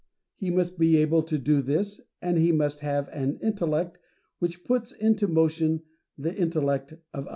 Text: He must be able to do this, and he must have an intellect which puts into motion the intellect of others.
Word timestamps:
He 0.35 0.49
must 0.49 0.79
be 0.79 0.97
able 0.97 1.21
to 1.21 1.37
do 1.37 1.61
this, 1.61 2.01
and 2.23 2.39
he 2.39 2.51
must 2.51 2.79
have 2.79 3.07
an 3.09 3.37
intellect 3.39 3.99
which 4.39 4.63
puts 4.63 4.91
into 4.91 5.27
motion 5.27 5.83
the 6.17 6.35
intellect 6.35 6.93
of 7.13 7.27
others. 7.27 7.29